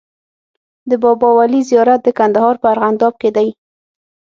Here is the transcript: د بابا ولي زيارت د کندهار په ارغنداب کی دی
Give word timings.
د 0.89 0.91
بابا 1.03 1.29
ولي 1.37 1.61
زيارت 1.69 1.99
د 2.03 2.09
کندهار 2.19 2.55
په 2.61 2.67
ارغنداب 2.73 3.13
کی 3.21 3.29
دی 3.35 3.49